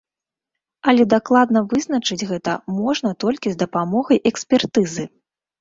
[0.93, 5.03] Але дакладна вызначыць гэта можна толькі з дапамогай экспертызы.